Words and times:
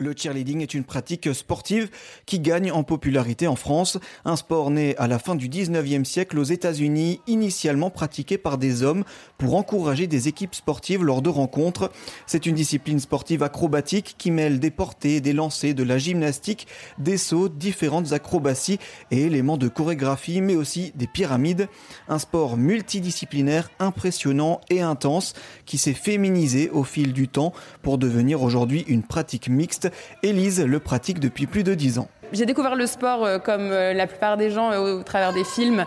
Le 0.00 0.12
cheerleading 0.12 0.60
est 0.60 0.74
une 0.74 0.82
pratique 0.82 1.32
sportive 1.32 1.88
qui 2.26 2.40
gagne 2.40 2.72
en 2.72 2.82
popularité 2.82 3.46
en 3.46 3.54
France, 3.54 3.96
un 4.24 4.34
sport 4.34 4.72
né 4.72 4.96
à 4.96 5.06
la 5.06 5.20
fin 5.20 5.36
du 5.36 5.48
19e 5.48 6.04
siècle 6.04 6.36
aux 6.40 6.44
États-Unis, 6.44 7.20
initialement 7.28 7.90
pratiqué 7.90 8.36
par 8.36 8.58
des 8.58 8.82
hommes 8.82 9.04
pour 9.38 9.54
encourager 9.54 10.08
des 10.08 10.26
équipes 10.26 10.56
sportives 10.56 11.04
lors 11.04 11.22
de 11.22 11.28
rencontres. 11.28 11.92
C'est 12.26 12.46
une 12.46 12.56
discipline 12.56 12.98
sportive 12.98 13.44
acrobatique 13.44 14.16
qui 14.18 14.32
mêle 14.32 14.58
des 14.58 14.72
portées, 14.72 15.20
des 15.20 15.32
lancers, 15.32 15.76
de 15.76 15.84
la 15.84 15.98
gymnastique, 15.98 16.66
des 16.98 17.16
sauts, 17.16 17.48
différentes 17.48 18.12
acrobaties 18.12 18.80
et 19.12 19.22
éléments 19.22 19.58
de 19.58 19.68
chorégraphie, 19.68 20.40
mais 20.40 20.56
aussi 20.56 20.90
des 20.96 21.06
pyramides. 21.06 21.68
Un 22.08 22.18
sport 22.18 22.56
multidisciplinaire 22.56 23.70
impressionnant 23.78 24.60
et 24.70 24.80
intense 24.80 25.34
qui 25.66 25.78
s'est 25.78 25.94
féminisé 25.94 26.68
au 26.70 26.82
fil 26.82 27.12
du 27.12 27.28
temps 27.28 27.52
pour 27.82 27.96
devenir 27.96 28.42
aujourd'hui 28.42 28.84
une 28.88 29.04
pratique 29.04 29.48
mixte 29.48 29.83
Élise 30.22 30.60
le 30.60 30.80
pratique 30.80 31.20
depuis 31.20 31.46
plus 31.46 31.64
de 31.64 31.74
10 31.74 31.98
ans. 31.98 32.08
J'ai 32.34 32.46
découvert 32.46 32.74
le 32.74 32.88
sport 32.88 33.24
euh, 33.24 33.38
comme 33.38 33.70
euh, 33.70 33.92
la 33.92 34.08
plupart 34.08 34.36
des 34.36 34.50
gens 34.50 34.72
euh, 34.72 34.96
au 34.96 35.02
travers 35.04 35.32
des 35.32 35.44
films 35.44 35.84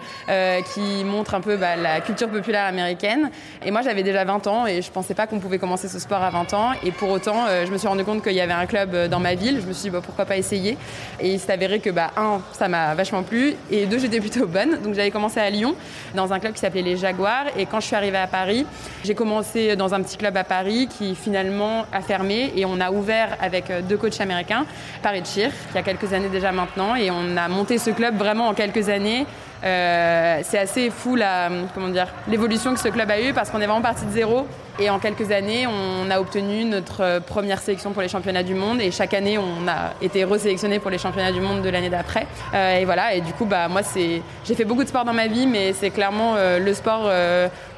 qui 0.73 1.03
montrent 1.03 1.35
un 1.35 1.41
peu 1.41 1.57
bah, 1.57 1.75
la 1.75 1.99
culture 1.99 2.29
populaire 2.29 2.65
américaine. 2.65 3.29
Et 3.65 3.71
moi, 3.71 3.81
j'avais 3.81 4.03
déjà 4.03 4.23
20 4.23 4.47
ans 4.47 4.65
et 4.65 4.81
je 4.81 4.91
pensais 4.91 5.13
pas 5.13 5.27
qu'on 5.27 5.39
pouvait 5.39 5.57
commencer 5.57 5.87
ce 5.87 5.99
sport 5.99 6.21
à 6.21 6.29
20 6.29 6.53
ans. 6.53 6.71
Et 6.83 6.91
pour 6.91 7.09
autant, 7.09 7.45
je 7.65 7.71
me 7.71 7.77
suis 7.77 7.87
rendu 7.87 8.03
compte 8.03 8.23
qu'il 8.23 8.33
y 8.33 8.41
avait 8.41 8.53
un 8.53 8.65
club 8.65 9.07
dans 9.09 9.19
ma 9.19 9.35
ville. 9.35 9.59
Je 9.61 9.67
me 9.67 9.73
suis 9.73 9.83
dit, 9.83 9.89
bah, 9.89 10.01
pourquoi 10.03 10.25
pas 10.25 10.37
essayer? 10.37 10.77
Et 11.19 11.33
il 11.33 11.39
s'est 11.39 11.51
avéré 11.51 11.79
que, 11.79 11.89
bah, 11.89 12.11
un, 12.17 12.41
ça 12.53 12.67
m'a 12.67 12.93
vachement 12.93 13.23
plu. 13.23 13.55
Et 13.71 13.85
deux, 13.85 13.99
j'étais 13.99 14.19
plutôt 14.19 14.47
bonne. 14.47 14.81
Donc 14.81 14.93
j'avais 14.93 15.11
commencé 15.11 15.39
à 15.39 15.49
Lyon, 15.49 15.75
dans 16.15 16.33
un 16.33 16.39
club 16.39 16.53
qui 16.53 16.59
s'appelait 16.59 16.81
les 16.81 16.97
Jaguars. 16.97 17.45
Et 17.57 17.65
quand 17.65 17.79
je 17.79 17.87
suis 17.87 17.95
arrivée 17.95 18.17
à 18.17 18.27
Paris, 18.27 18.65
j'ai 19.03 19.15
commencé 19.15 19.75
dans 19.75 19.93
un 19.93 20.01
petit 20.01 20.17
club 20.17 20.35
à 20.37 20.43
Paris 20.43 20.87
qui 20.87 21.15
finalement 21.15 21.85
a 21.91 22.01
fermé. 22.01 22.53
Et 22.55 22.65
on 22.65 22.79
a 22.79 22.91
ouvert 22.91 23.37
avec 23.41 23.71
deux 23.87 23.97
coachs 23.97 24.19
américains, 24.21 24.65
Paris 25.01 25.23
Cheer, 25.25 25.51
qui 25.71 25.77
a 25.77 25.83
quelques 25.83 26.13
années 26.13 26.29
déjà 26.29 26.36
maintenant 26.51 26.95
et 26.95 27.11
on 27.11 27.37
a 27.37 27.47
monté 27.47 27.77
ce 27.77 27.89
club 27.91 28.17
vraiment 28.17 28.47
en 28.47 28.53
quelques 28.53 28.89
années. 28.89 29.25
Euh, 29.63 30.39
c'est 30.43 30.59
assez 30.59 30.89
fou 30.89 31.15
la, 31.15 31.49
comment 31.73 31.89
dire, 31.89 32.07
l'évolution 32.27 32.73
que 32.73 32.79
ce 32.79 32.89
club 32.89 33.09
a 33.09 33.21
eu 33.21 33.33
parce 33.33 33.49
qu'on 33.49 33.61
est 33.61 33.65
vraiment 33.65 33.81
parti 33.81 34.05
de 34.05 34.11
zéro. 34.11 34.47
Et 34.79 34.91
en 34.91 34.99
quelques 34.99 35.31
années 35.31 35.65
on 35.65 36.11
a 36.11 36.19
obtenu 36.19 36.63
notre 36.63 37.19
première 37.21 37.59
sélection 37.59 37.93
pour 37.93 38.03
les 38.03 38.07
championnats 38.07 38.43
du 38.43 38.53
monde. 38.53 38.79
Et 38.79 38.91
chaque 38.91 39.15
année 39.15 39.39
on 39.39 39.67
a 39.67 39.93
été 40.03 40.23
resélectionné 40.23 40.77
pour 40.77 40.91
les 40.91 40.99
championnats 40.99 41.31
du 41.31 41.41
monde 41.41 41.63
de 41.63 41.69
l'année 41.69 41.89
d'après. 41.89 42.27
Euh, 42.53 42.77
et 42.77 42.85
voilà. 42.85 43.15
Et 43.15 43.21
du 43.21 43.33
coup 43.33 43.45
bah 43.45 43.67
moi 43.69 43.81
c'est 43.81 44.21
j'ai 44.45 44.53
fait 44.53 44.65
beaucoup 44.65 44.83
de 44.83 44.89
sport 44.89 45.03
dans 45.03 45.13
ma 45.13 45.25
vie 45.25 45.47
mais 45.47 45.73
c'est 45.73 45.89
clairement 45.89 46.35
euh, 46.35 46.59
le 46.59 46.73
sport 46.75 47.09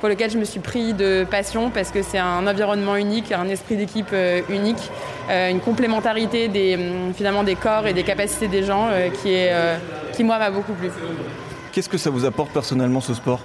pour 0.02 0.10
lequel 0.10 0.30
je 0.30 0.38
me 0.38 0.44
suis 0.44 0.60
pris 0.60 0.94
de 0.94 1.26
passion 1.30 1.70
parce 1.70 1.92
que 1.92 2.02
c'est 2.02 2.18
un 2.18 2.46
environnement 2.46 2.98
unique 2.98 3.32
un 3.32 3.48
esprit 3.48 3.78
d'équipe 3.78 4.14
unique 4.50 4.92
une 5.30 5.60
complémentarité 5.60 6.48
des 6.48 6.78
finalement 7.16 7.44
des 7.44 7.56
corps 7.56 7.88
et 7.88 7.94
des 7.94 8.04
capacités 8.04 8.48
des 8.48 8.64
gens 8.64 8.90
qui 9.22 9.34
est 9.34 9.54
qui 10.14 10.24
moi 10.24 10.38
m'a 10.38 10.50
beaucoup 10.50 10.74
plu. 10.74 10.90
Qu'est-ce 11.80 11.88
que 11.88 11.98
ça 11.98 12.10
vous 12.10 12.26
apporte 12.26 12.52
personnellement 12.52 13.00
ce 13.00 13.14
sport 13.14 13.40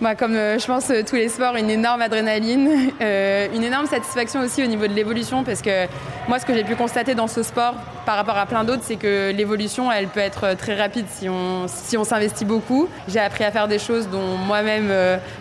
bah, 0.00 0.16
comme 0.16 0.34
euh, 0.34 0.58
je 0.58 0.66
pense 0.66 0.90
euh, 0.90 1.02
tous 1.08 1.14
les 1.14 1.28
sports, 1.28 1.54
une 1.54 1.70
énorme 1.70 2.02
adrénaline, 2.02 2.90
euh, 3.00 3.46
une 3.54 3.62
énorme 3.62 3.86
satisfaction 3.86 4.40
aussi 4.40 4.64
au 4.64 4.66
niveau 4.66 4.88
de 4.88 4.94
l'évolution 4.94 5.44
parce 5.44 5.62
que 5.62 5.86
moi 6.26 6.40
ce 6.40 6.46
que 6.46 6.54
j'ai 6.54 6.64
pu 6.64 6.74
constater 6.74 7.14
dans 7.14 7.28
ce 7.28 7.44
sport 7.44 7.74
par 8.04 8.16
rapport 8.16 8.36
à 8.36 8.46
plein 8.46 8.64
d'autres 8.64 8.82
c'est 8.82 8.96
que 8.96 9.30
l'évolution 9.30 9.92
elle 9.92 10.08
peut 10.08 10.18
être 10.18 10.56
très 10.56 10.74
rapide 10.74 11.06
si 11.08 11.28
on, 11.28 11.66
si 11.68 11.96
on 11.96 12.02
s'investit 12.02 12.44
beaucoup. 12.44 12.88
J'ai 13.06 13.20
appris 13.20 13.44
à 13.44 13.52
faire 13.52 13.68
des 13.68 13.78
choses 13.78 14.08
dont 14.08 14.36
moi-même 14.38 14.90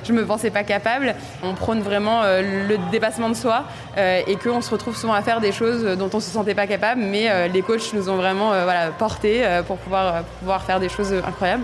je 0.03 0.13
me 0.13 0.23
pensais 0.25 0.51
pas 0.51 0.63
capable. 0.63 1.15
On 1.41 1.55
prône 1.55 1.79
vraiment 1.79 2.21
le 2.23 2.77
dépassement 2.91 3.29
de 3.29 3.35
soi 3.35 3.63
et 3.97 4.35
qu'on 4.35 4.61
se 4.61 4.69
retrouve 4.69 4.95
souvent 4.95 5.13
à 5.13 5.23
faire 5.23 5.41
des 5.41 5.51
choses 5.51 5.97
dont 5.97 6.09
on 6.13 6.19
se 6.19 6.29
sentait 6.29 6.53
pas 6.53 6.67
capable 6.67 7.01
mais 7.01 7.49
les 7.49 7.63
coachs 7.63 7.93
nous 7.93 8.09
ont 8.09 8.15
vraiment 8.15 8.49
voilà, 8.49 8.91
portés 8.91 9.43
pour 9.65 9.77
pouvoir, 9.77 10.23
pour 10.23 10.35
pouvoir 10.39 10.63
faire 10.63 10.79
des 10.79 10.89
choses 10.89 11.13
incroyables. 11.13 11.63